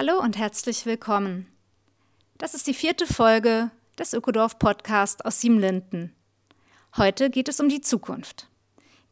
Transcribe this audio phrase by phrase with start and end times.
[0.00, 1.48] Hallo und herzlich willkommen.
[2.36, 6.14] Das ist die vierte Folge des Ökodorf Podcast aus Siebenlinden.
[6.96, 8.46] Heute geht es um die Zukunft.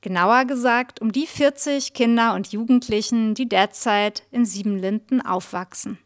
[0.00, 5.98] Genauer gesagt um die 40 Kinder und Jugendlichen, die derzeit in Siebenlinden aufwachsen.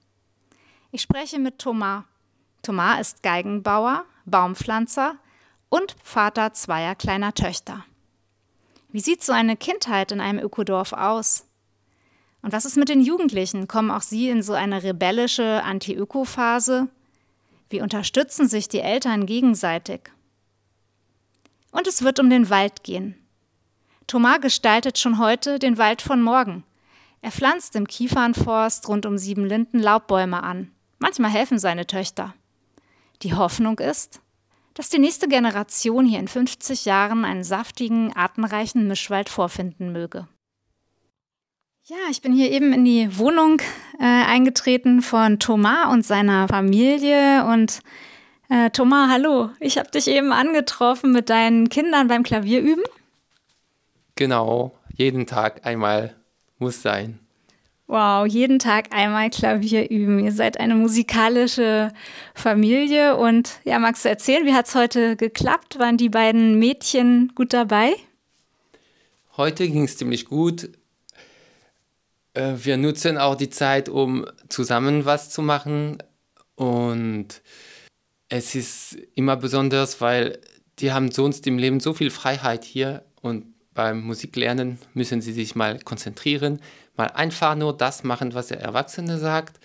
[0.92, 2.04] Ich spreche mit Thomas.
[2.62, 5.16] Thomas ist Geigenbauer, Baumpflanzer
[5.68, 7.84] und Vater zweier kleiner Töchter.
[8.88, 11.49] Wie sieht so eine Kindheit in einem Ökodorf aus?
[12.42, 13.68] Und was ist mit den Jugendlichen?
[13.68, 16.88] Kommen auch sie in so eine rebellische Anti-Öko-Phase?
[17.68, 20.10] Wie unterstützen sich die Eltern gegenseitig?
[21.70, 23.14] Und es wird um den Wald gehen.
[24.06, 26.64] Thomas gestaltet schon heute den Wald von morgen.
[27.22, 30.72] Er pflanzt im Kiefernforst rund um Siebenlinden Laubbäume an.
[30.98, 32.34] Manchmal helfen seine Töchter.
[33.22, 34.20] Die Hoffnung ist,
[34.74, 40.26] dass die nächste Generation hier in 50 Jahren einen saftigen, artenreichen Mischwald vorfinden möge.
[41.90, 43.60] Ja, ich bin hier eben in die Wohnung
[43.98, 47.44] äh, eingetreten von Thomas und seiner Familie.
[47.46, 47.80] Und
[48.48, 52.84] äh, Thomas, hallo, ich habe dich eben angetroffen mit deinen Kindern beim Klavierüben.
[54.14, 56.14] Genau, jeden Tag einmal
[56.60, 57.18] muss sein.
[57.88, 60.20] Wow, jeden Tag einmal Klavier üben.
[60.20, 61.92] Ihr seid eine musikalische
[62.36, 63.16] Familie.
[63.16, 65.80] Und ja, magst du erzählen, wie hat es heute geklappt?
[65.80, 67.94] Waren die beiden Mädchen gut dabei?
[69.36, 70.70] Heute ging es ziemlich gut.
[72.40, 75.98] Äh, wir nutzen auch die Zeit, um zusammen was zu machen.
[76.54, 77.42] Und
[78.28, 80.40] es ist immer besonders, weil
[80.78, 85.54] die haben sonst im Leben so viel Freiheit hier und beim Musiklernen müssen sie sich
[85.54, 86.60] mal konzentrieren,
[86.96, 89.60] mal einfach nur das machen, was der Erwachsene sagt.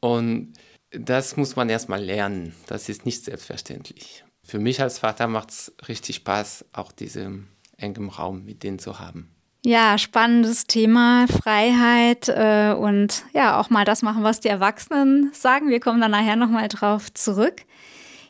[0.00, 0.54] Und
[0.90, 2.54] das muss man erstmal lernen.
[2.66, 4.24] Das ist nicht selbstverständlich.
[4.42, 8.98] Für mich als Vater macht es richtig Spaß, auch diesen engen Raum mit denen zu
[8.98, 9.37] haben.
[9.64, 15.68] Ja, spannendes Thema, Freiheit äh, und ja, auch mal das machen, was die Erwachsenen sagen.
[15.68, 17.64] Wir kommen dann nachher nochmal drauf zurück.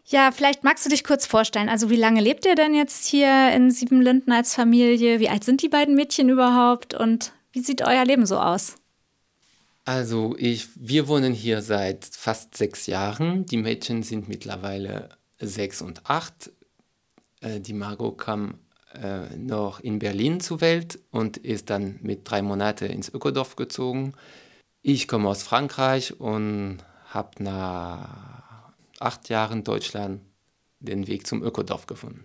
[0.06, 1.68] Ja, vielleicht magst du dich kurz vorstellen.
[1.68, 5.20] Also, wie lange lebt ihr denn jetzt hier in Siebenlinden als Familie?
[5.20, 8.76] Wie alt sind die beiden Mädchen überhaupt und wie sieht euer Leben so aus?
[9.84, 13.44] Also, ich, wir wohnen hier seit fast sechs Jahren.
[13.44, 15.10] Die Mädchen sind mittlerweile
[15.40, 16.50] sechs und acht.
[17.40, 18.54] Äh, die Margot kam
[18.94, 24.14] äh, noch in Berlin zur Welt und ist dann mit drei Monaten ins Ökodorf gezogen.
[24.82, 26.78] Ich komme aus Frankreich und
[27.10, 30.22] habe nach acht Jahren Deutschland
[30.80, 32.24] den Weg zum Ökodorf gefunden.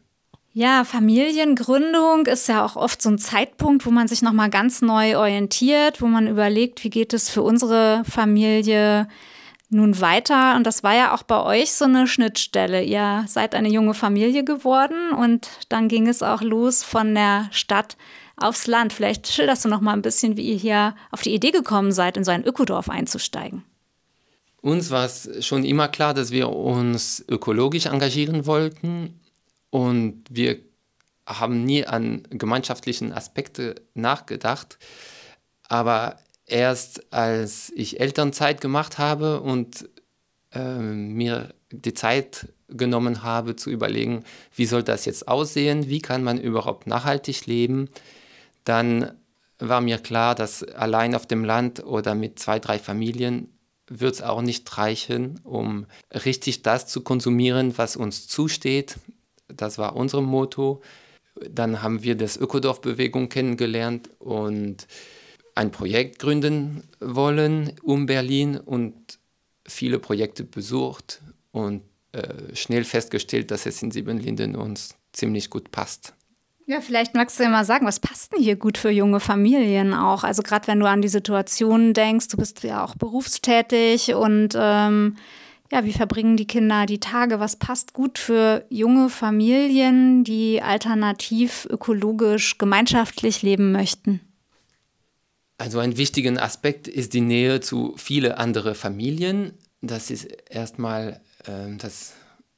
[0.56, 5.18] Ja, Familiengründung ist ja auch oft so ein Zeitpunkt, wo man sich nochmal ganz neu
[5.18, 9.08] orientiert, wo man überlegt, wie geht es für unsere Familie
[9.74, 10.56] nun weiter.
[10.56, 12.84] Und das war ja auch bei euch so eine Schnittstelle.
[12.84, 17.98] Ihr seid eine junge Familie geworden und dann ging es auch los von der Stadt
[18.38, 18.94] aufs Land.
[18.94, 22.18] Vielleicht schilderst du noch mal ein bisschen, wie ihr hier auf die Idee gekommen seid,
[22.18, 23.64] in so ein Ökodorf einzusteigen.
[24.62, 29.20] Uns war es schon immer klar, dass wir uns ökologisch engagieren wollten
[29.70, 30.60] und wir
[31.26, 34.78] haben nie an gemeinschaftlichen Aspekte nachgedacht.
[35.68, 39.90] Aber erst als ich Elternzeit gemacht habe und
[40.52, 44.24] äh, mir die Zeit genommen habe zu überlegen,
[44.56, 47.90] wie soll das jetzt aussehen, wie kann man überhaupt nachhaltig leben,
[48.64, 49.12] dann
[49.60, 53.50] war mir klar, dass allein auf dem Land oder mit zwei, drei Familien
[53.88, 58.98] wird es auch nicht reichen, um richtig das zu konsumieren, was uns zusteht.
[59.48, 60.82] Das war unser Motto.
[61.50, 64.88] Dann haben wir das Ökodorf-Bewegung kennengelernt und
[65.56, 69.20] ein Projekt gründen wollen um Berlin und
[69.66, 71.22] viele Projekte besucht
[71.52, 76.14] und äh, schnell festgestellt, dass es in Siebenlinden uns ziemlich gut passt.
[76.66, 79.94] Ja, vielleicht magst du ja mal sagen, was passt denn hier gut für junge Familien
[79.94, 80.24] auch?
[80.24, 85.18] Also gerade wenn du an die Situation denkst, du bist ja auch berufstätig und ähm,
[85.72, 87.40] ja, wie verbringen die Kinder die Tage?
[87.40, 94.22] Was passt gut für junge Familien, die alternativ, ökologisch, gemeinschaftlich leben möchten?
[95.58, 99.54] Also ein wichtiger Aspekt ist die Nähe zu vielen anderen Familien.
[99.82, 102.14] Das ist erstmal äh, das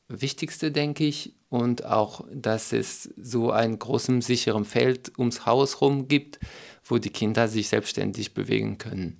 [0.07, 1.33] Wichtigste, denke ich.
[1.49, 6.39] und auch, dass es so ein großes, sicheren Feld ums Haus rum gibt,
[6.83, 9.17] wo die Kinder sich selbstständig bewegen können.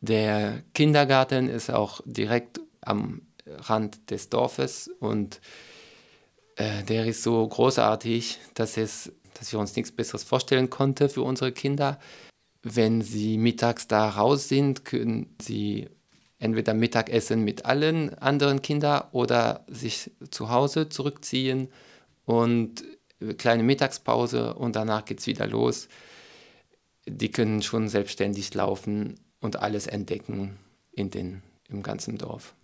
[0.00, 5.40] Der Kindergarten ist auch direkt am Rand des Dorfes und
[6.56, 11.22] äh, der ist so großartig, dass, es, dass wir uns nichts Besseres vorstellen konnten für
[11.22, 11.98] unsere Kinder.
[12.62, 15.88] Wenn sie mittags da raus sind, können sie
[16.38, 21.68] entweder Mittagessen mit allen anderen Kindern oder sich zu Hause zurückziehen
[22.24, 22.84] und
[23.38, 25.88] kleine Mittagspause und danach geht es wieder los.
[27.06, 30.56] Die können schon selbstständig laufen und alles entdecken
[30.92, 32.54] in den, im ganzen Dorf.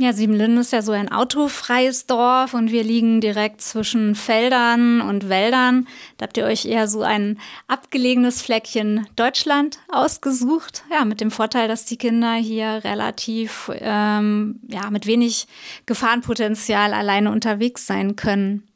[0.00, 5.28] Ja, Siebenlinden ist ja so ein autofreies Dorf und wir liegen direkt zwischen Feldern und
[5.28, 5.88] Wäldern.
[6.16, 10.84] Da habt ihr euch eher so ein abgelegenes Fleckchen Deutschland ausgesucht.
[10.88, 15.48] Ja, mit dem Vorteil, dass die Kinder hier relativ, ähm, ja, mit wenig
[15.86, 18.68] Gefahrenpotenzial alleine unterwegs sein können.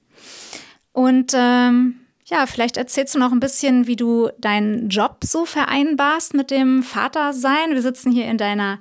[0.90, 6.34] Und ähm, ja, vielleicht erzählst du noch ein bisschen, wie du deinen Job so vereinbarst
[6.34, 7.74] mit dem Vatersein.
[7.74, 8.80] Wir sitzen hier in deiner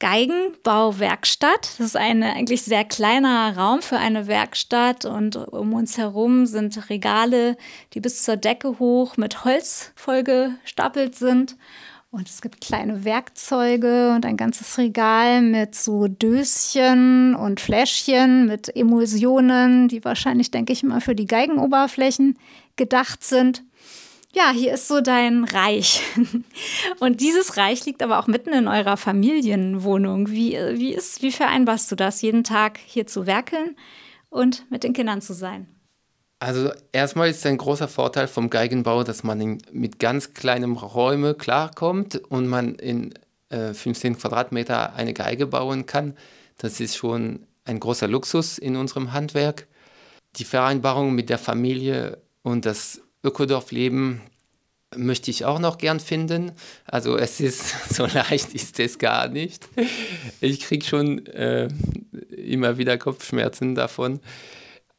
[0.00, 1.74] Geigenbauwerkstatt.
[1.78, 6.88] Das ist ein eigentlich sehr kleiner Raum für eine Werkstatt und um uns herum sind
[6.88, 7.56] Regale,
[7.94, 11.56] die bis zur Decke hoch mit Holz vollgestapelt sind.
[12.10, 18.74] Und es gibt kleine Werkzeuge und ein ganzes Regal mit so Döschen und Fläschchen mit
[18.74, 22.38] Emulsionen, die wahrscheinlich, denke ich mal, für die Geigenoberflächen
[22.76, 23.62] gedacht sind
[24.34, 26.02] ja, hier ist so dein Reich.
[27.00, 30.28] Und dieses Reich liegt aber auch mitten in eurer Familienwohnung.
[30.28, 33.76] Wie, wie, ist, wie vereinbarst du das, jeden Tag hier zu werkeln
[34.30, 35.66] und mit den Kindern zu sein?
[36.40, 41.36] Also erstmal ist ein großer Vorteil vom Geigenbau, dass man in, mit ganz kleinen Räumen
[41.36, 43.14] klarkommt und man in
[43.48, 46.16] äh, 15 Quadratmeter eine Geige bauen kann.
[46.58, 49.66] Das ist schon ein großer Luxus in unserem Handwerk.
[50.36, 54.20] Die Vereinbarung mit der Familie und das Ökodorfleben
[54.96, 56.52] möchte ich auch noch gern finden.
[56.84, 59.68] Also es ist so leicht ist es gar nicht.
[60.40, 61.68] Ich kriege schon äh,
[62.36, 64.20] immer wieder Kopfschmerzen davon.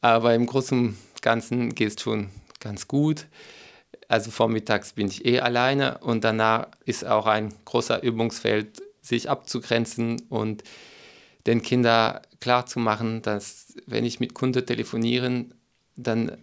[0.00, 2.30] Aber im Großen und Ganzen geht es schon
[2.60, 3.26] ganz gut.
[4.08, 10.22] Also vormittags bin ich eh alleine und danach ist auch ein großer Übungsfeld, sich abzugrenzen
[10.28, 10.62] und
[11.46, 15.46] den Kindern klarzumachen, dass wenn ich mit Kunden telefoniere,
[15.96, 16.36] dann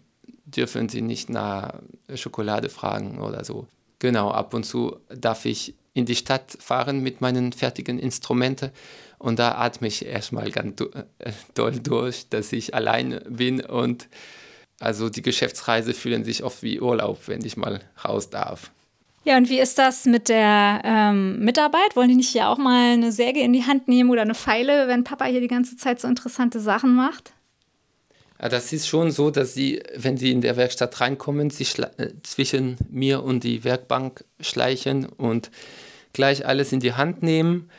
[0.47, 1.75] dürfen sie nicht nach
[2.15, 3.67] Schokolade fragen oder so.
[3.99, 8.71] Genau, ab und zu darf ich in die Stadt fahren mit meinen fertigen Instrumenten
[9.17, 14.07] und da atme ich erstmal ganz äh, doll durch, dass ich allein bin und
[14.79, 18.71] also die Geschäftsreise fühlen sich oft wie Urlaub, wenn ich mal raus darf.
[19.23, 21.95] Ja, und wie ist das mit der ähm, Mitarbeit?
[21.95, 24.87] Wollen die nicht hier auch mal eine Säge in die Hand nehmen oder eine Pfeile,
[24.87, 27.33] wenn Papa hier die ganze Zeit so interessante Sachen macht?
[28.39, 32.77] Das ist schon so, dass sie, wenn sie in der Werkstatt reinkommen, sich äh, zwischen
[32.89, 35.49] mir und die Werkbank schleichen und
[36.13, 37.69] gleich alles in die Hand nehmen.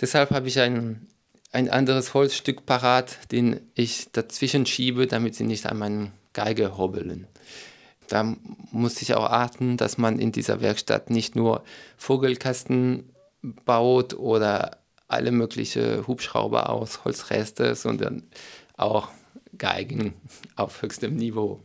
[0.00, 1.06] Deshalb habe ich ein,
[1.52, 7.26] ein anderes Holzstück parat, den ich dazwischen schiebe, damit sie nicht an meinen Geige hobbeln.
[8.08, 8.36] Da
[8.72, 11.62] muss ich auch achten, dass man in dieser Werkstatt nicht nur
[11.96, 13.10] Vogelkasten
[13.42, 18.24] baut oder alle möglichen Hubschrauber aus Holzreste, sondern
[18.76, 19.08] auch
[19.60, 20.14] Geigen
[20.56, 21.62] auf höchstem Niveau.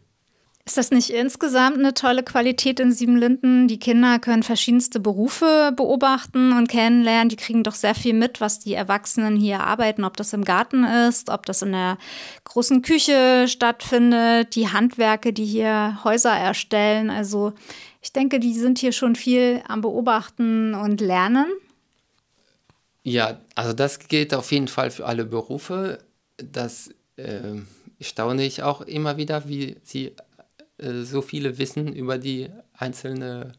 [0.68, 3.68] Ist das nicht insgesamt eine tolle Qualität in Siebenlinden?
[3.68, 7.30] Die Kinder können verschiedenste Berufe beobachten und kennenlernen.
[7.30, 10.84] Die kriegen doch sehr viel mit, was die Erwachsenen hier arbeiten, ob das im Garten
[10.84, 12.00] ist, ob das in der
[12.46, 17.12] großen Küche stattfindet, die Handwerke, die hier Häuser erstellen.
[17.12, 17.54] Also
[18.02, 21.46] ich denke, die sind hier schon viel am Beobachten und Lernen.
[23.04, 26.00] Ja, also das gilt auf jeden Fall für alle Berufe.
[26.38, 27.62] Das äh,
[28.06, 30.14] staune ich auch immer wieder, wie sie
[30.78, 33.54] äh, so viele wissen über die einzelnen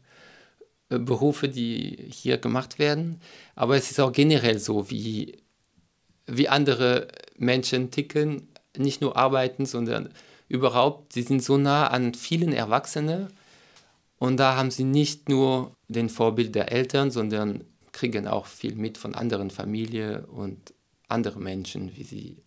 [0.89, 3.21] äh, Berufe, die hier gemacht werden.
[3.55, 5.37] Aber es ist auch generell so, wie,
[6.25, 10.09] wie andere Menschen ticken, nicht nur arbeiten, sondern
[10.47, 13.27] überhaupt, sie sind so nah an vielen Erwachsenen
[14.17, 18.97] und da haben sie nicht nur den Vorbild der Eltern, sondern kriegen auch viel mit
[18.97, 20.73] von anderen Familien und
[21.07, 22.37] anderen Menschen, wie sie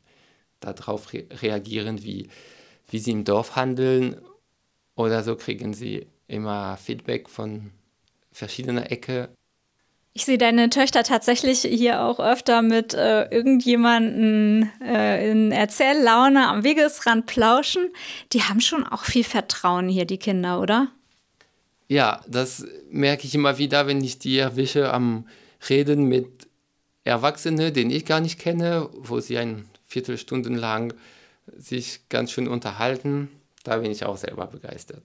[0.61, 2.29] darauf re reagieren, wie,
[2.89, 4.21] wie sie im Dorf handeln.
[4.95, 7.71] Oder so kriegen sie immer Feedback von
[8.33, 9.31] verschiedener Ecke.
[10.13, 16.65] Ich sehe deine Töchter tatsächlich hier auch öfter mit äh, irgendjemanden äh, in Erzähllaune am
[16.65, 17.91] Wegesrand plauschen.
[18.33, 20.89] Die haben schon auch viel Vertrauen hier, die Kinder, oder?
[21.87, 25.27] Ja, das merke ich immer wieder, wenn ich die erwische am
[25.69, 26.49] Reden mit
[27.05, 30.95] Erwachsenen, den ich gar nicht kenne, wo sie ein Viertelstunden lang
[31.57, 33.29] sich ganz schön unterhalten.
[33.65, 35.03] Da bin ich auch selber begeistert.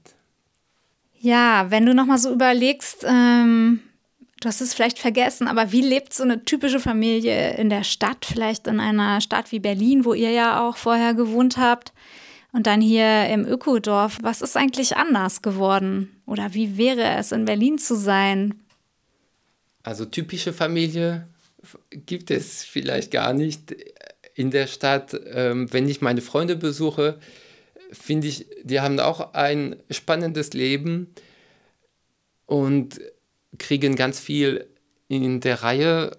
[1.20, 3.80] Ja, wenn du nochmal so überlegst, ähm,
[4.42, 8.25] du hast es vielleicht vergessen, aber wie lebt so eine typische Familie in der Stadt,
[8.25, 11.92] vielleicht in einer Stadt wie Berlin, wo ihr ja auch vorher gewohnt habt?
[12.51, 16.15] Und dann hier im Ökodorf, was ist eigentlich anders geworden?
[16.27, 18.62] Oder wie wäre es, in Berlin zu sein?
[19.84, 21.27] Also typische Familie
[21.92, 23.75] gibt es vielleicht gar nicht
[24.36, 25.20] in der Stadt.
[25.25, 27.18] Ähm, wenn ich meine Freunde besuche,
[27.92, 31.13] finde ich, die haben auch ein spannendes Leben
[32.46, 33.01] und
[33.58, 34.68] kriegen ganz viel
[35.08, 36.12] in der Reihe.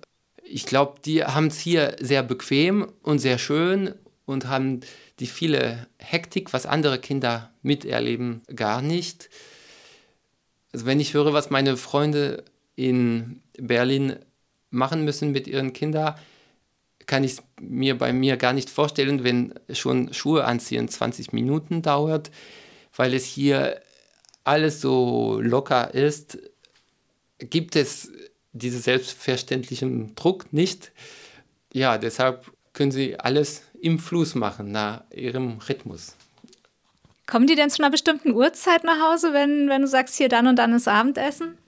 [0.43, 3.95] Ich glaube, die haben es hier sehr bequem und sehr schön
[4.25, 4.81] und haben
[5.21, 9.29] die viele Hektik, was andere Kinder miterleben, gar nicht.
[10.73, 12.45] Also wenn ich höre, was meine Freunde
[12.75, 14.17] in Berlin
[14.71, 16.17] machen müssen mit ihren Kindern,
[17.07, 22.31] kann ich mir bei mir gar nicht vorstellen, wenn schon Schuhe anziehen 20 Minuten dauert,
[22.97, 23.81] weil es hier
[24.45, 26.39] alles so locker ist,
[27.39, 28.11] gibt es
[28.53, 30.93] diesen selbstverständlichen Druck nicht.
[31.73, 36.17] Ja, deshalb können sie alles im Fluss machen, nach ihrem Rhythmus.
[37.27, 40.47] Kommen die denn zu einer bestimmten Uhrzeit nach Hause, wenn, wenn du sagst, hier dann
[40.47, 41.59] und dann ist Abendessen?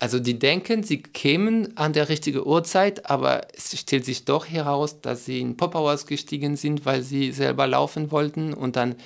[0.00, 5.02] Also die denken, sie kämen an der richtigen Uhrzeit, aber es stellt sich doch heraus,
[5.02, 8.96] dass sie in Pop ausgestiegen sind, weil sie selber laufen wollten und dann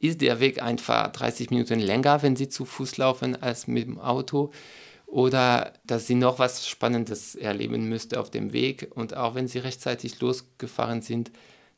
[0.00, 3.98] ist der Weg einfach 30 Minuten länger, wenn sie zu Fuß laufen, als mit dem
[3.98, 4.52] Auto.
[5.06, 8.90] Oder dass sie noch was Spannendes erleben müsste auf dem Weg.
[8.94, 11.30] Und auch wenn sie rechtzeitig losgefahren sind,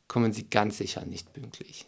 [0.09, 1.85] kommen sie ganz sicher nicht pünktlich.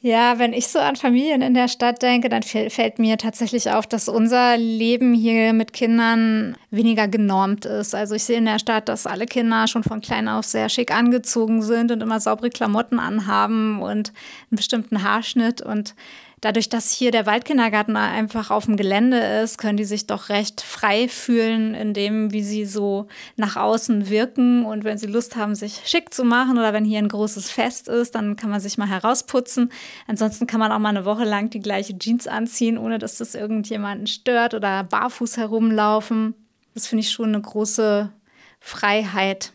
[0.00, 3.84] Ja, wenn ich so an Familien in der Stadt denke, dann fällt mir tatsächlich auf,
[3.84, 7.96] dass unser Leben hier mit Kindern weniger genormt ist.
[7.96, 10.94] Also ich sehe in der Stadt, dass alle Kinder schon von klein auf sehr schick
[10.94, 14.12] angezogen sind und immer saubere Klamotten anhaben und
[14.50, 15.96] einen bestimmten Haarschnitt und
[16.40, 20.60] dadurch, dass hier der Waldkindergarten einfach auf dem Gelände ist, können die sich doch recht
[20.60, 24.64] frei fühlen in dem, wie sie so nach außen wirken.
[24.64, 27.88] Und wenn sie Lust haben, sich schick zu machen oder wenn hier ein großes Fest
[27.88, 29.70] ist, dann kann man sich mal herausputzen.
[30.06, 33.34] Ansonsten kann man auch mal eine Woche lang die gleiche Jeans anziehen, ohne dass das
[33.34, 36.34] irgendjemanden stört oder barfuß herumlaufen.
[36.74, 38.12] Das finde ich schon eine große
[38.60, 39.52] Freiheit.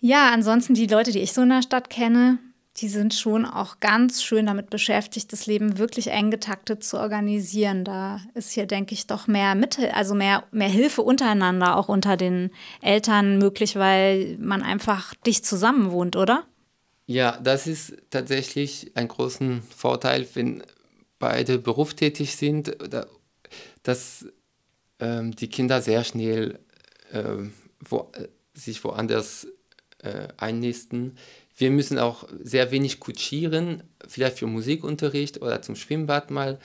[0.00, 2.38] Ja, ansonsten die Leute, die ich so in der Stadt kenne,
[2.78, 7.84] die sind schon auch ganz schön damit beschäftigt, das Leben wirklich eng getaktet zu organisieren.
[7.84, 12.16] Da ist hier, denke ich, doch mehr Mitte, also mehr, mehr Hilfe untereinander, auch unter
[12.16, 12.50] den
[12.80, 16.44] Eltern möglich, weil man einfach dicht zusammen wohnt, oder?
[17.06, 20.62] Ja, das ist tatsächlich ein großen Vorteil, wenn
[21.20, 22.76] beide berufstätig sind,
[23.82, 24.26] dass
[24.98, 26.58] ähm, die Kinder sehr schnell
[27.12, 27.50] äh,
[27.88, 28.10] wo,
[28.54, 29.46] sich woanders
[29.98, 31.16] äh, einnisten
[31.56, 36.58] wir müssen auch sehr wenig kutschieren, vielleicht für Musikunterricht oder zum Schwimmbad mal,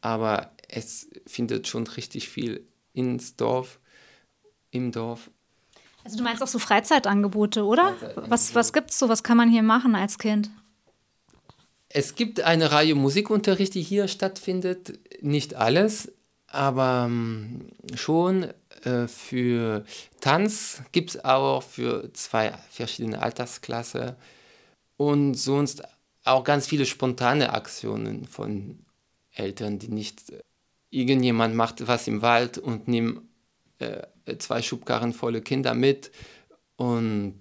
[0.00, 3.78] aber es findet schon richtig viel ins Dorf,
[4.70, 5.30] im Dorf.
[6.04, 7.94] Also du meinst auch so Freizeitangebote, oder?
[7.94, 8.30] Freizeitangebote.
[8.30, 10.50] Was, was gibt es so, was kann man hier machen als Kind?
[11.88, 14.98] Es gibt eine Reihe Musikunterricht, die hier stattfindet.
[15.22, 16.12] Nicht alles,
[16.48, 18.48] aber ähm, schon
[18.82, 19.84] äh, für
[20.20, 24.16] Tanz gibt es auch für zwei verschiedene Altersklassen
[24.96, 25.82] und sonst
[26.24, 28.78] auch ganz viele spontane Aktionen von
[29.32, 30.40] Eltern, die nicht äh,
[30.90, 33.22] irgendjemand macht was im Wald und nimmt
[33.78, 34.02] äh,
[34.38, 36.12] zwei Schubkarren volle Kinder mit
[36.76, 37.40] und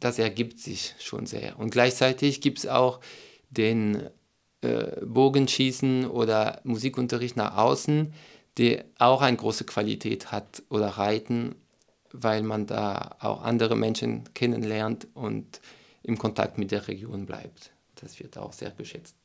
[0.00, 1.58] das ergibt sich schon sehr.
[1.58, 3.00] Und gleichzeitig gibt es auch
[3.50, 4.08] den
[4.60, 8.12] äh, Bogenschießen oder Musikunterricht nach außen,
[8.58, 11.54] der auch eine große Qualität hat oder Reiten,
[12.12, 15.60] weil man da auch andere Menschen kennenlernt und
[16.06, 17.72] im Kontakt mit der Region bleibt.
[17.96, 19.16] Das wird auch sehr geschätzt.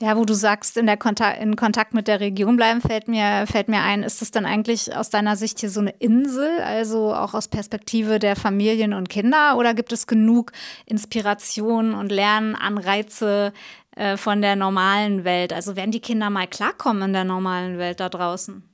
[0.00, 3.46] Ja, wo du sagst, in, der Kontakt, in Kontakt mit der Region bleiben, fällt mir,
[3.46, 7.14] fällt mir ein, ist das dann eigentlich aus deiner Sicht hier so eine Insel, also
[7.14, 9.56] auch aus Perspektive der Familien und Kinder?
[9.56, 10.52] Oder gibt es genug
[10.84, 13.52] Inspiration und Lernanreize
[13.96, 15.52] äh, von der normalen Welt?
[15.52, 18.68] Also werden die Kinder mal klarkommen in der normalen Welt da draußen?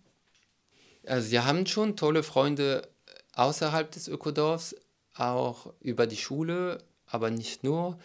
[1.06, 2.88] Also wir haben schon tolle Freunde
[3.34, 4.74] außerhalb des Ökodorfs,
[5.14, 6.78] auch über die Schule
[7.10, 7.98] aber nicht nur.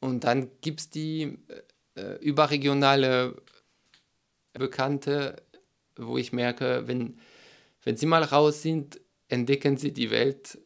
[0.00, 1.38] Und dann gibt es die
[1.94, 3.40] äh, überregionale
[4.52, 5.42] Bekannte,
[5.96, 7.18] wo ich merke, wenn,
[7.82, 10.58] wenn sie mal raus sind, entdecken sie die Welt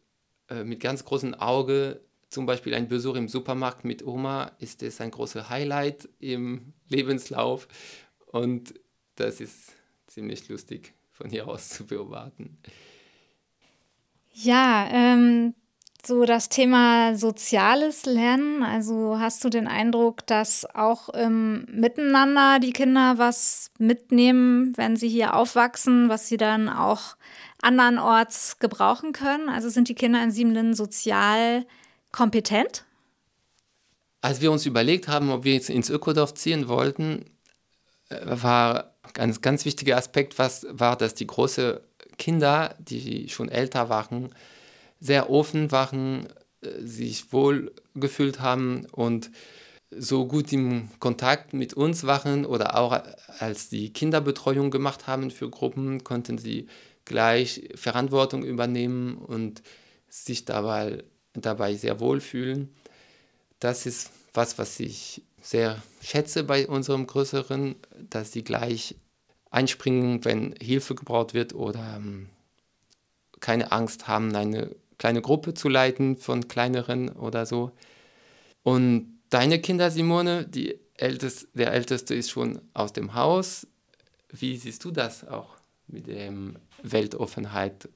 [0.49, 2.01] äh, mit ganz großem Auge.
[2.29, 7.69] Zum Beispiel ein Besuch im Supermarkt mit Oma ist es ein großes Highlight im Lebenslauf.
[8.27, 8.75] Und
[9.17, 9.75] das ist
[10.07, 12.59] ziemlich lustig von hier aus zu beobachten.
[14.33, 15.55] Ja, ähm,
[16.07, 18.63] so das Thema soziales Lernen.
[18.63, 25.09] Also hast du den Eindruck, dass auch im Miteinander die Kinder was mitnehmen, wenn sie
[25.09, 27.17] hier aufwachsen, was sie dann auch
[27.61, 29.49] andernorts gebrauchen können?
[29.49, 31.65] Also sind die Kinder in Siebenlinden sozial
[32.11, 32.85] kompetent?
[34.21, 37.25] Als wir uns überlegt haben, ob wir jetzt ins Ökodorf ziehen wollten,
[38.09, 41.79] äh, war ein ganz wichtiger Aspekt, was war, dass die großen
[42.19, 44.33] Kinder, die schon älter waren,
[45.03, 46.27] sehr offen waren,
[46.63, 49.31] äh, sich wohl gefühlt haben und
[49.91, 52.99] so gut im Kontakt mit uns waren oder auch
[53.41, 56.67] als die Kinderbetreuung gemacht haben für Gruppen, konnten sie
[57.05, 59.63] gleich Verantwortung übernehmen und
[60.09, 61.05] sich dabei,
[61.35, 62.71] dabei sehr wohl fühlen.
[63.59, 67.75] Das ist was, was ich sehr schätze bei unserem Größeren,
[68.09, 68.95] dass sie gleich
[69.51, 72.31] einspringen, wenn Hilfe gebraucht wird oder ähm,
[73.41, 77.73] keine Angst haben, eine kleine Gruppe zu leiten von kleineren oder so.
[78.63, 83.67] Und deine Kinder, Simone, die Älteste, der Älteste ist schon aus dem Haus.
[84.31, 85.57] Wie siehst du das auch
[85.89, 86.33] mit der
[86.85, 87.89] Weltoffenheit?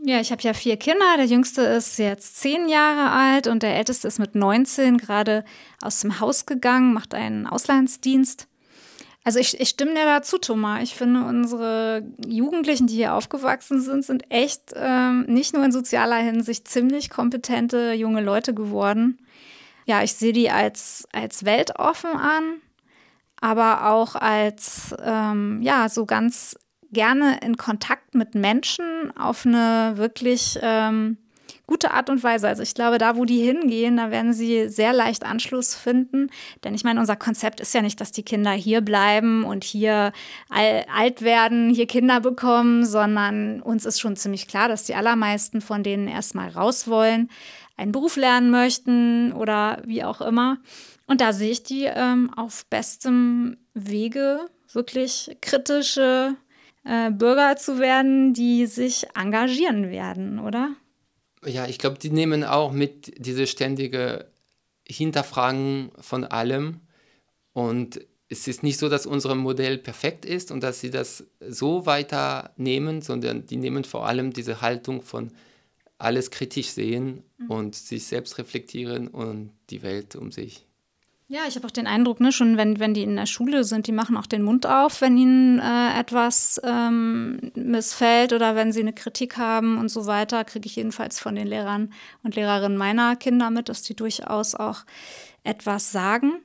[0.00, 1.16] Ja, ich habe ja vier Kinder.
[1.16, 5.44] Der jüngste ist jetzt zehn Jahre alt und der älteste ist mit 19 gerade
[5.82, 8.46] aus dem Haus gegangen, macht einen Auslandsdienst.
[9.24, 10.82] Also ich, ich stimme dir dazu, Thomas.
[10.82, 16.16] Ich finde, unsere Jugendlichen, die hier aufgewachsen sind, sind echt ähm, nicht nur in sozialer
[16.16, 19.18] Hinsicht ziemlich kompetente junge Leute geworden.
[19.86, 22.60] Ja, ich sehe die als, als weltoffen an,
[23.40, 26.56] aber auch als, ähm, ja, so ganz
[26.90, 31.18] gerne in Kontakt mit Menschen auf eine wirklich ähm,
[31.68, 32.48] gute Art und Weise.
[32.48, 36.30] Also ich glaube, da, wo die hingehen, da werden sie sehr leicht Anschluss finden.
[36.64, 40.12] Denn ich meine, unser Konzept ist ja nicht, dass die Kinder hier bleiben und hier
[40.48, 45.82] alt werden, hier Kinder bekommen, sondern uns ist schon ziemlich klar, dass die allermeisten von
[45.82, 47.28] denen erstmal raus wollen,
[47.76, 50.58] einen Beruf lernen möchten oder wie auch immer.
[51.06, 54.40] Und da sehe ich die ähm, auf bestem Wege,
[54.72, 56.34] wirklich kritische
[56.84, 60.70] äh, Bürger zu werden, die sich engagieren werden, oder?
[61.44, 64.26] Ja, ich glaube, die nehmen auch mit diese ständige
[64.86, 66.80] Hinterfragen von allem.
[67.52, 71.86] Und es ist nicht so, dass unser Modell perfekt ist und dass sie das so
[71.86, 75.30] weiternehmen, sondern die nehmen vor allem diese Haltung von
[75.96, 77.50] alles kritisch sehen mhm.
[77.50, 80.67] und sich selbst reflektieren und die Welt um sich.
[81.30, 83.86] Ja, ich habe auch den Eindruck, ne, schon wenn, wenn die in der Schule sind,
[83.86, 88.80] die machen auch den Mund auf, wenn ihnen äh, etwas ähm, missfällt oder wenn sie
[88.80, 93.14] eine Kritik haben und so weiter, kriege ich jedenfalls von den Lehrern und Lehrerinnen meiner
[93.14, 94.86] Kinder mit, dass die durchaus auch
[95.44, 96.40] etwas sagen,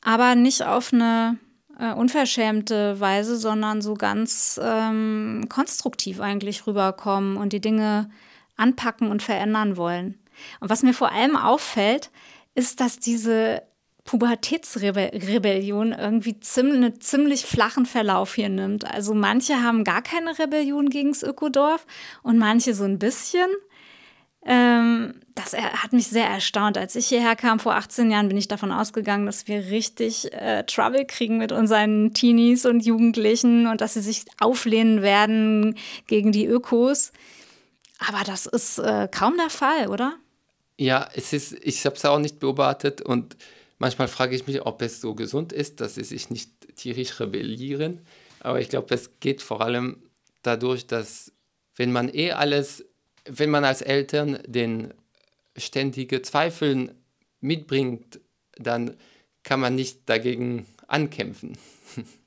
[0.00, 1.36] aber nicht auf eine
[1.80, 8.08] äh, unverschämte Weise, sondern so ganz ähm, konstruktiv eigentlich rüberkommen und die Dinge
[8.56, 10.20] anpacken und verändern wollen.
[10.60, 12.12] Und was mir vor allem auffällt,
[12.54, 13.62] ist, dass diese
[14.04, 18.84] Pubertätsrebellion irgendwie einen ziemlich flachen Verlauf hier nimmt.
[18.84, 21.86] Also manche haben gar keine Rebellion gegen das Ökodorf
[22.22, 23.48] und manche so ein bisschen.
[24.42, 26.78] Ähm, das hat mich sehr erstaunt.
[26.78, 30.64] Als ich hierher kam vor 18 Jahren, bin ich davon ausgegangen, dass wir richtig äh,
[30.64, 36.46] Trouble kriegen mit unseren Teenies und Jugendlichen und dass sie sich auflehnen werden gegen die
[36.46, 37.12] Ökos.
[37.98, 40.14] Aber das ist äh, kaum der Fall, oder?
[40.78, 43.36] Ja, es ist, ich habe es auch nicht beobachtet und
[43.80, 48.02] Manchmal frage ich mich, ob es so gesund ist, dass sie sich nicht tierisch rebellieren.
[48.40, 50.02] Aber ich glaube, es geht vor allem
[50.42, 51.32] dadurch, dass
[51.76, 52.84] wenn man eh alles,
[53.24, 54.92] wenn man als Eltern den
[55.56, 56.94] ständige Zweifeln
[57.40, 58.20] mitbringt,
[58.56, 58.96] dann
[59.44, 61.56] kann man nicht dagegen ankämpfen.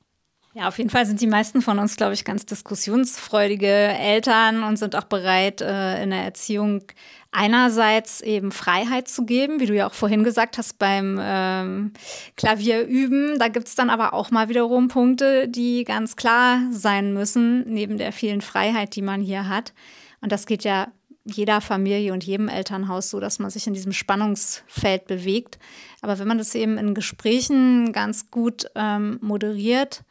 [0.55, 4.77] Ja, auf jeden Fall sind die meisten von uns, glaube ich, ganz diskussionsfreudige Eltern und
[4.77, 6.83] sind auch bereit, äh, in der Erziehung
[7.31, 11.93] einerseits eben Freiheit zu geben, wie du ja auch vorhin gesagt hast beim ähm,
[12.37, 13.39] Klavierüben.
[13.39, 17.97] Da gibt es dann aber auch mal wiederum Punkte, die ganz klar sein müssen, neben
[17.97, 19.73] der vielen Freiheit, die man hier hat.
[20.21, 20.89] Und das geht ja
[21.25, 25.57] jeder Familie und jedem Elternhaus so, dass man sich in diesem Spannungsfeld bewegt.
[26.01, 30.03] Aber wenn man das eben in Gesprächen ganz gut ähm, moderiert,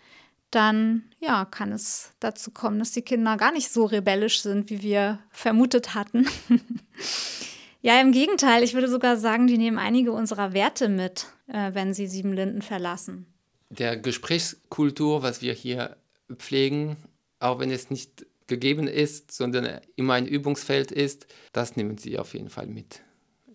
[0.55, 4.83] dann ja, kann es dazu kommen, dass die Kinder gar nicht so rebellisch sind, wie
[4.83, 6.27] wir vermutet hatten.
[7.83, 11.95] ja, im Gegenteil, ich würde sogar sagen, die nehmen einige unserer Werte mit, äh, wenn
[11.95, 13.27] sie Siebenlinden verlassen.
[13.71, 15.97] Der Gesprächskultur, was wir hier
[16.37, 16.97] pflegen,
[17.41, 22.35] auch wenn es nicht gegeben ist, sondern immer ein Übungsfeld ist, das nehmen sie auf
[22.35, 23.01] jeden Fall mit.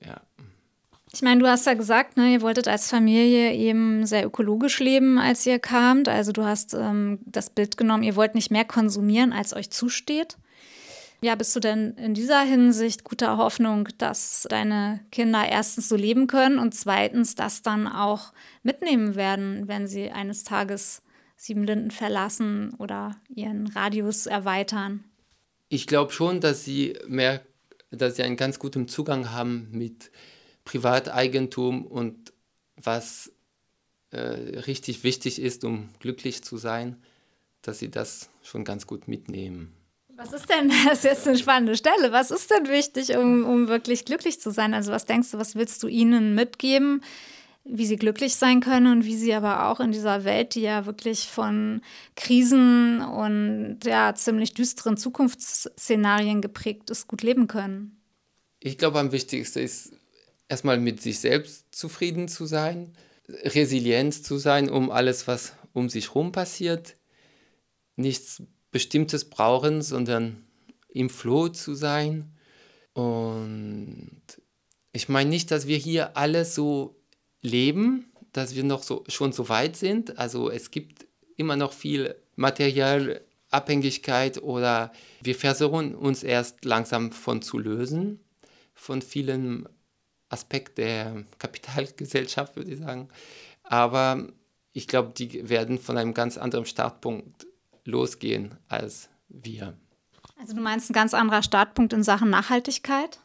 [0.04, 0.22] Ja.
[1.14, 5.18] Ich meine, du hast ja gesagt, ne, ihr wolltet als Familie eben sehr ökologisch leben,
[5.18, 6.10] als ihr kamt.
[6.10, 10.38] Also du hast ähm, das Bild genommen, ihr wollt nicht mehr konsumieren, als euch zusteht.
[11.22, 16.28] Ja, bist du denn in dieser Hinsicht guter Hoffnung, dass deine Kinder erstens so leben
[16.28, 21.02] können und zweitens das dann auch mitnehmen werden, wenn sie eines Tages
[21.36, 25.04] Siebenlinden verlassen oder ihren Radius erweitern?
[25.70, 27.42] Ich glaube schon, dass sie mehr,
[27.92, 30.12] dass sie einen ganz guten Zugang haben mit
[30.68, 32.34] Privateigentum und
[32.76, 33.32] was
[34.12, 36.98] äh, richtig wichtig ist, um glücklich zu sein,
[37.62, 39.72] dass sie das schon ganz gut mitnehmen.
[40.18, 43.70] Was ist denn, das ist jetzt eine spannende Stelle, was ist denn wichtig, um, um
[43.70, 44.74] wirklich glücklich zu sein?
[44.74, 47.02] Also was denkst du, was willst du ihnen mitgeben,
[47.64, 50.86] wie sie glücklich sein können und wie sie aber auch in dieser Welt, die ja
[50.86, 51.82] wirklich von
[52.18, 58.02] Krisen und ja ziemlich düsteren Zukunftsszenarien geprägt ist, gut leben können?
[58.60, 59.94] Ich glaube, am wichtigsten ist
[60.50, 62.94] erstmal mit sich selbst zufrieden zu sein,
[63.28, 66.96] resilient zu sein um alles, was um sich herum passiert,
[67.96, 70.46] nichts Bestimmtes brauchen, sondern
[70.90, 72.34] im Flow zu sein.
[72.94, 74.22] Und
[74.92, 76.96] ich meine nicht, dass wir hier alle so
[77.42, 80.18] leben, dass wir noch so, schon so weit sind.
[80.18, 81.06] Also es gibt
[81.36, 88.20] immer noch viel Materialabhängigkeit oder wir versuchen uns erst langsam von zu lösen,
[88.74, 89.68] von vielen
[90.30, 93.10] Aspekten der Kapitalgesellschaft, würde ich sagen.
[93.64, 94.28] Aber
[94.74, 97.48] ich glaube, die werden von einem ganz anderen Startpunkt
[97.86, 99.78] losgehen als wir.
[100.40, 103.20] Also du meinst ein ganz anderer Startpunkt in Sachen Nachhaltigkeit?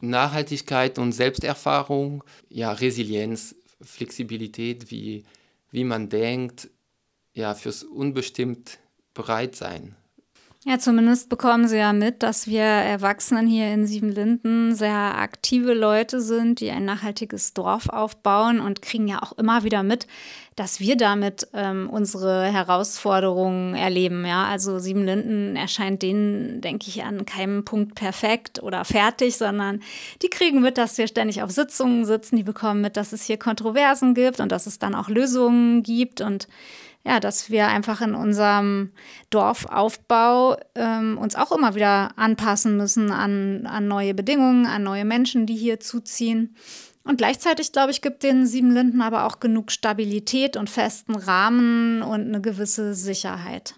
[0.00, 5.24] Nachhaltigkeit und Selbsterfahrung, ja, Resilienz, Flexibilität, wie,
[5.70, 6.70] wie man denkt,
[7.34, 8.78] ja, fürs Unbestimmt
[9.12, 9.96] bereit sein.
[10.66, 16.22] Ja, zumindest bekommen sie ja mit, dass wir Erwachsenen hier in Siebenlinden sehr aktive Leute
[16.22, 20.06] sind, die ein nachhaltiges Dorf aufbauen und kriegen ja auch immer wieder mit,
[20.56, 24.24] dass wir damit ähm, unsere Herausforderungen erleben.
[24.24, 29.82] Ja, also Siebenlinden erscheint denen, denke ich, an keinem Punkt perfekt oder fertig, sondern
[30.22, 32.36] die kriegen mit, dass wir ständig auf Sitzungen sitzen.
[32.36, 36.22] Die bekommen mit, dass es hier Kontroversen gibt und dass es dann auch Lösungen gibt
[36.22, 36.48] und
[37.04, 38.92] ja, dass wir einfach in unserem
[39.30, 45.46] Dorfaufbau ähm, uns auch immer wieder anpassen müssen an, an neue Bedingungen, an neue Menschen,
[45.46, 46.56] die hier zuziehen.
[47.04, 52.22] Und gleichzeitig, glaube ich, gibt den Siebenlinden aber auch genug Stabilität und festen Rahmen und
[52.22, 53.74] eine gewisse Sicherheit.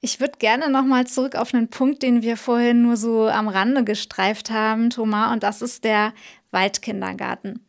[0.00, 3.84] Ich würde gerne nochmal zurück auf einen Punkt, den wir vorhin nur so am Rande
[3.84, 6.12] gestreift haben, Thomas, und das ist der
[6.50, 7.64] Waldkindergarten.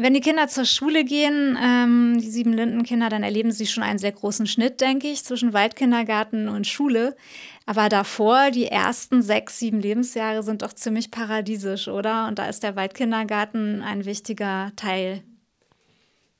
[0.00, 3.98] Wenn die Kinder zur Schule gehen, ähm, die sieben Lindenkinder, dann erleben sie schon einen
[3.98, 7.16] sehr großen Schnitt, denke ich, zwischen Waldkindergarten und Schule.
[7.66, 12.28] Aber davor, die ersten sechs, sieben Lebensjahre sind doch ziemlich paradiesisch, oder?
[12.28, 15.24] Und da ist der Waldkindergarten ein wichtiger Teil.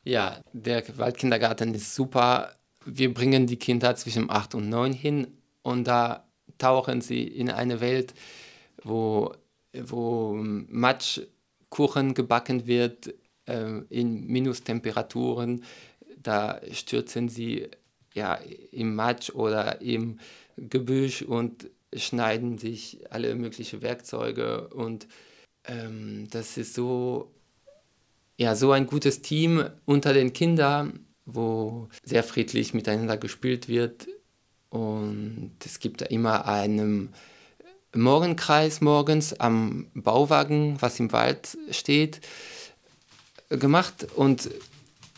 [0.05, 2.53] Ja, der Waldkindergarten ist super.
[2.85, 5.27] Wir bringen die Kinder zwischen acht und neun hin
[5.63, 8.15] und da tauchen sie in eine Welt,
[8.85, 9.35] wo,
[9.73, 13.15] wo Matschkuchen gebacken wird,
[13.91, 15.65] in Minustemperaturen,
[16.23, 17.69] da stürzen sie
[18.15, 18.39] ja
[18.73, 20.19] im Matsch oder im
[20.57, 25.07] Gebüsch und schneiden sich alle möglichen Werkzeuge und
[25.65, 27.31] ähm, das ist so
[28.37, 34.07] ja so ein gutes Team unter den Kindern, wo sehr friedlich miteinander gespielt wird
[34.71, 37.15] und es gibt immer einen
[37.95, 42.21] Morgenkreis morgens am Bauwagen, was im Wald steht
[43.49, 44.51] gemacht und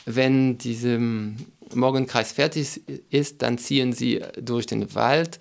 [0.06, 0.98] wenn dieser
[1.74, 5.38] Morgenkreis fertig ist, dann ziehen sie durch den Wald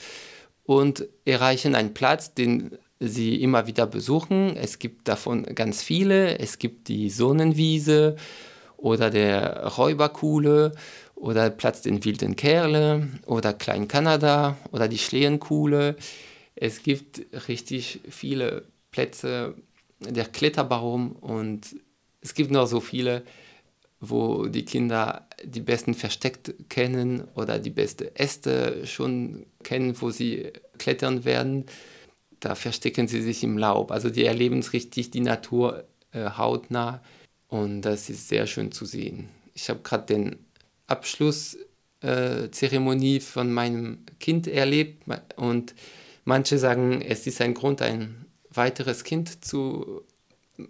[0.63, 4.56] und erreichen einen Platz, den sie immer wieder besuchen.
[4.56, 6.38] Es gibt davon ganz viele.
[6.38, 8.15] Es gibt die Sonnenwiese
[8.78, 10.73] oder der Räuberkuhle
[11.15, 15.95] oder Platz den wilden Kerle oder Klein Kanada oder die Schlehenkuhle.
[16.56, 19.56] Es gibt richtig viele Plätze
[19.99, 21.75] der Kletterbaum und
[22.22, 23.24] es gibt noch so viele,
[24.00, 30.54] wo die Kinder die besten Versteckt kennen oder die besten Äste schon kennen, wo sie
[30.78, 31.66] klettern werden.
[32.40, 33.92] Da verstecken sie sich im Laub.
[33.92, 37.02] Also die erleben richtig die Natur äh, hautnah
[37.50, 39.28] und das ist sehr schön zu sehen.
[39.54, 40.38] Ich habe gerade den
[40.88, 45.04] Abschlusszeremonie äh, von meinem Kind erlebt
[45.36, 45.76] und
[46.24, 50.04] manche sagen, es ist ein Grund, ein weiteres Kind zu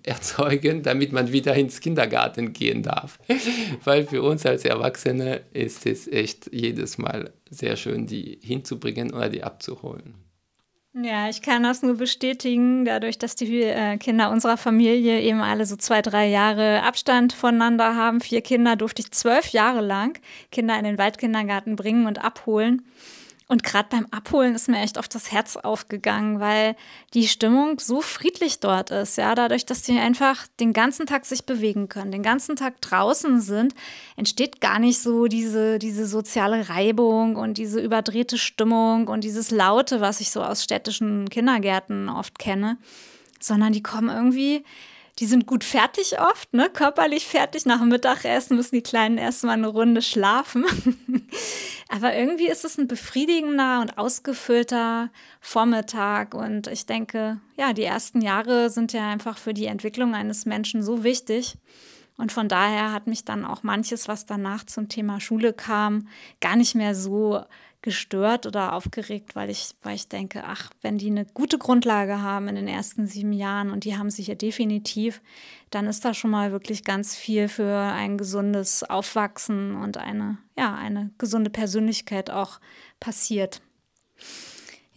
[0.03, 3.19] erzeugen, damit man wieder ins Kindergarten gehen darf.
[3.83, 9.29] Weil für uns als Erwachsene ist es echt jedes Mal sehr schön, die hinzubringen oder
[9.29, 10.15] die abzuholen.
[10.93, 15.65] Ja, ich kann das nur bestätigen, dadurch, dass die äh, Kinder unserer Familie eben alle
[15.65, 18.21] so zwei, drei Jahre Abstand voneinander haben.
[18.21, 20.17] Vier Kinder durfte ich zwölf Jahre lang
[20.51, 22.81] Kinder in den Waldkindergarten bringen und abholen.
[23.51, 26.75] Und gerade beim Abholen ist mir echt oft das Herz aufgegangen, weil
[27.15, 29.17] die Stimmung so friedlich dort ist.
[29.17, 33.41] Ja, dadurch, dass die einfach den ganzen Tag sich bewegen können, den ganzen Tag draußen
[33.41, 33.73] sind,
[34.15, 39.99] entsteht gar nicht so diese, diese soziale Reibung und diese überdrehte Stimmung und dieses Laute,
[39.99, 42.77] was ich so aus städtischen Kindergärten oft kenne,
[43.39, 44.63] sondern die kommen irgendwie
[45.19, 46.69] die sind gut fertig oft, ne?
[46.69, 47.65] körperlich fertig.
[47.65, 50.65] Nach dem Mittagessen müssen die Kleinen erstmal eine Runde schlafen.
[51.89, 55.09] Aber irgendwie ist es ein befriedigender und ausgefüllter
[55.41, 56.33] Vormittag.
[56.33, 60.83] Und ich denke, ja, die ersten Jahre sind ja einfach für die Entwicklung eines Menschen
[60.83, 61.55] so wichtig.
[62.17, 66.07] Und von daher hat mich dann auch manches, was danach zum Thema Schule kam,
[66.41, 67.43] gar nicht mehr so
[67.81, 72.47] gestört oder aufgeregt, weil ich, weil ich denke, ach, wenn die eine gute Grundlage haben
[72.47, 75.21] in den ersten sieben Jahren und die haben sie hier definitiv,
[75.69, 80.75] dann ist da schon mal wirklich ganz viel für ein gesundes Aufwachsen und eine, ja,
[80.75, 82.59] eine gesunde Persönlichkeit auch
[82.99, 83.61] passiert.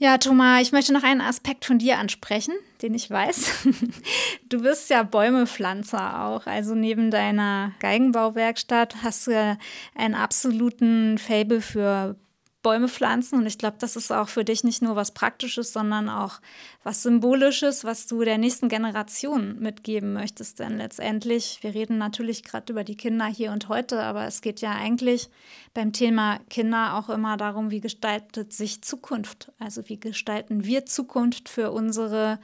[0.02, 3.68] Ja, Thomas, ich möchte noch einen Aspekt von dir ansprechen, den ich weiß.
[4.48, 6.46] Du bist ja Bäumepflanzer auch.
[6.46, 9.56] Also neben deiner Geigenbauwerkstatt hast du ja
[9.94, 12.16] einen absoluten Fable für
[12.62, 13.38] Bäume pflanzen.
[13.38, 16.40] Und ich glaube, das ist auch für dich nicht nur was Praktisches, sondern auch
[16.82, 20.60] was Symbolisches, was du der nächsten Generation mitgeben möchtest.
[20.60, 24.60] Denn letztendlich, wir reden natürlich gerade über die Kinder hier und heute, aber es geht
[24.60, 25.28] ja eigentlich
[25.74, 29.52] beim Thema Kinder auch immer darum, wie gestaltet sich Zukunft?
[29.58, 32.38] Also wie gestalten wir Zukunft für unsere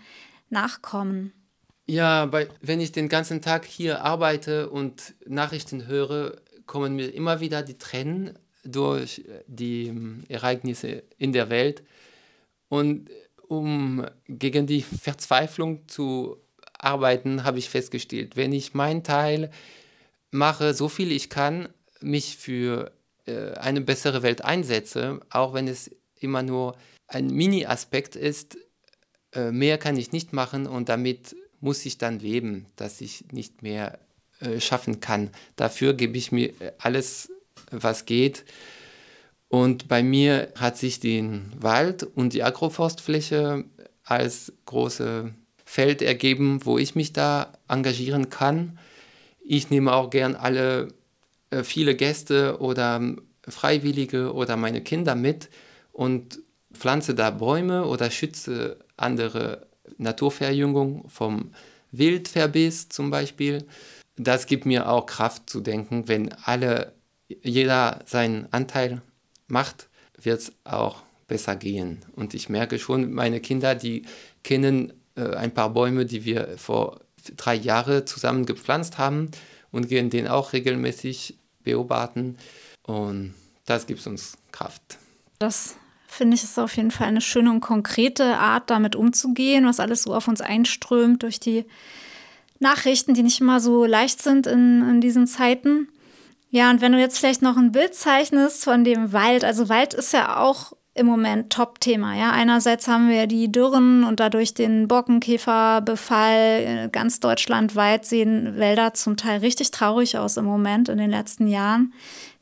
[0.51, 1.33] Nachkommen?
[1.87, 7.41] Ja, bei, wenn ich den ganzen Tag hier arbeite und Nachrichten höre, kommen mir immer
[7.41, 8.39] wieder die Tränen
[8.73, 11.83] durch die ähm, Ereignisse in der Welt.
[12.69, 13.11] Und
[13.49, 16.37] um gegen die Verzweiflung zu
[16.79, 19.51] arbeiten, habe ich festgestellt, wenn ich meinen Teil
[20.31, 21.69] mache, so viel ich kann,
[22.01, 22.93] mich für
[23.27, 26.77] äh, eine bessere Welt einsetze, auch wenn es immer nur
[27.07, 28.59] ein Mini-Aspekt ist,
[29.33, 33.63] äh, mehr kann ich nicht machen und damit muss ich dann leben, dass ich nicht
[33.63, 33.99] mehr
[34.41, 35.31] äh, schaffen kann.
[35.57, 37.31] Dafür gebe ich mir alles
[37.71, 38.45] was geht.
[39.49, 43.65] Und bei mir hat sich den Wald und die Agroforstfläche
[44.05, 45.33] als große
[45.65, 48.79] Feld ergeben, wo ich mich da engagieren kann.
[49.45, 50.89] Ich nehme auch gern alle
[51.51, 55.49] äh, viele Gäste oder Freiwillige oder meine Kinder mit
[55.93, 56.41] und
[56.73, 61.53] pflanze da Bäume oder schütze andere Naturverjüngung vom
[61.93, 63.67] Wildverbiss zum Beispiel.
[64.17, 66.93] Das gibt mir auch Kraft zu denken, wenn alle
[67.43, 69.03] jeder seinen Anteil
[69.47, 69.89] macht,
[70.21, 72.01] wird es auch besser gehen.
[72.17, 74.03] Und ich merke schon, meine Kinder, die
[74.43, 77.01] kennen äh, ein paar Bäume, die wir vor
[77.37, 79.31] drei Jahren zusammen gepflanzt haben
[79.71, 82.39] und gehen den auch regelmäßig beobachten.
[82.83, 83.35] Und
[83.67, 84.99] das gibt uns Kraft.
[85.39, 89.79] Das finde ich ist auf jeden Fall eine schöne und konkrete Art, damit umzugehen, was
[89.79, 91.67] alles so auf uns einströmt durch die
[92.59, 95.89] Nachrichten, die nicht immer so leicht sind in, in diesen Zeiten.
[96.51, 99.93] Ja, und wenn du jetzt vielleicht noch ein Bild zeichnest von dem Wald, also Wald
[99.93, 102.17] ist ja auch im Moment Top-Thema.
[102.17, 106.89] Ja, einerseits haben wir die Dürren und dadurch den Borkenkäferbefall.
[106.91, 111.93] Ganz deutschlandweit sehen Wälder zum Teil richtig traurig aus im Moment in den letzten Jahren.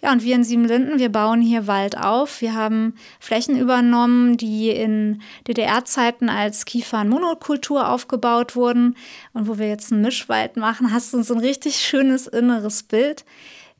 [0.02, 2.40] Ja, und wir in Siebenlinden, wir bauen hier Wald auf.
[2.40, 8.96] Wir haben Flächen übernommen, die in DDR-Zeiten als Kiefernmonokultur aufgebaut wurden.
[9.32, 13.24] Und wo wir jetzt einen Mischwald machen, hast du so ein richtig schönes inneres Bild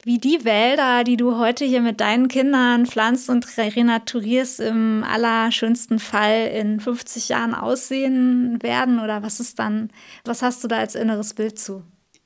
[0.06, 5.98] wie die Wälder, die du heute hier mit deinen Kindern pflanzt und renaturierst, im allerschönsten
[5.98, 9.00] Fall in 50 Jahren aussehen werden?
[9.00, 9.90] Oder was ist dann,
[10.24, 11.82] was hast du da als inneres Bild zu?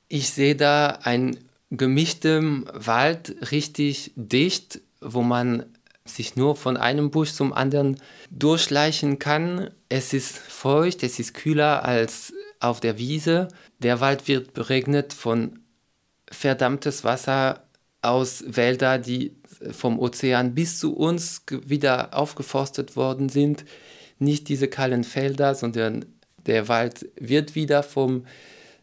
[0.09, 1.35] Ich sehe da ein
[1.71, 5.65] gemischtem Wald richtig dicht, wo man
[6.05, 9.71] sich nur von einem Busch zum anderen durchschleichen kann.
[9.89, 13.47] Es ist feucht, es ist kühler als auf der Wiese.
[13.79, 15.57] Der Wald wird beregnet von
[16.29, 17.63] verdammtes Wasser
[18.01, 19.35] aus Wäldern, die
[19.71, 23.65] vom Ozean bis zu uns wieder aufgeforstet worden sind.
[24.19, 26.05] Nicht diese kahlen Felder, sondern
[26.45, 28.25] der Wald wird wieder vom,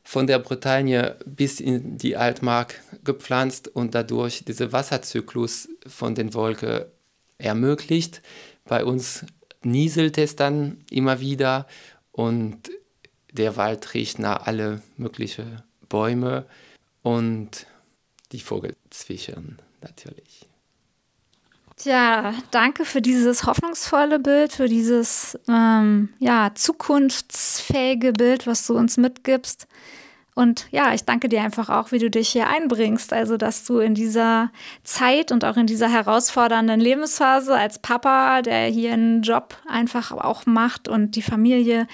[0.03, 6.85] von der Bretagne bis in die Altmark gepflanzt und dadurch dieser Wasserzyklus von den Wolken
[7.39, 8.23] ermöglicht.
[8.65, 9.25] Bei uns
[9.63, 11.67] nieselt es dann immer wieder
[12.13, 12.71] und
[13.33, 16.47] der Wald riecht nach alle möglichen Bäume
[17.03, 17.67] und
[18.33, 20.47] die Vogel zwitschern natürlich.
[21.77, 28.97] Tja, danke für dieses hoffnungsvolle Bild, für dieses ähm, ja, zukunftsfähige Bild, was du uns
[28.97, 29.69] mitgibst.
[30.35, 33.13] Und ja, ich danke dir einfach auch, wie du dich hier einbringst.
[33.13, 34.51] Also, dass du in dieser
[34.83, 40.47] Zeit und auch in dieser herausfordernden Lebensphase als Papa, der hier einen Job einfach auch
[40.47, 41.87] macht und die Familie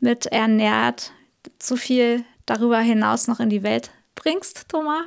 [0.00, 1.12] mit ernährt,
[1.62, 5.04] so viel darüber hinaus noch in die Welt bringst, Thomas.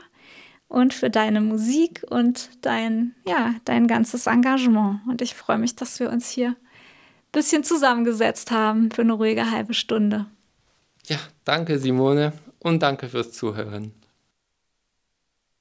[0.74, 5.02] Und für deine Musik und dein, ja, dein ganzes Engagement.
[5.08, 6.56] Und ich freue mich, dass wir uns hier ein
[7.32, 10.26] bisschen zusammengesetzt haben für eine ruhige halbe Stunde.
[11.06, 13.92] Ja, danke Simone und danke fürs Zuhören.